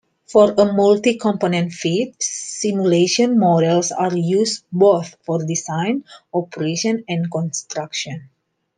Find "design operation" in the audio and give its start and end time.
5.45-7.03